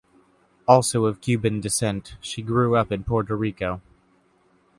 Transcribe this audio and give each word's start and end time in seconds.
Also 0.67 1.05
of 1.05 1.21
Cuban 1.21 1.61
descent, 1.61 2.17
she 2.21 2.41
grew 2.41 2.75
up 2.75 2.91
in 2.91 3.03
Puerto 3.03 3.35
Rico. 3.37 3.83